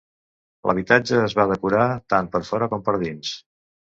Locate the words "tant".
2.15-2.31